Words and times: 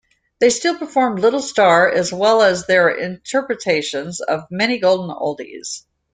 They 0.39 0.49
still 0.49 0.73
perform 0.75 1.17
"Little 1.17 1.43
Star", 1.43 1.87
as 1.87 2.11
well 2.11 2.41
as 2.41 2.65
their 2.65 2.89
interpretations 2.89 4.19
of 4.19 4.45
many 4.49 4.79
golden 4.79 5.15
oldies. 5.15 5.83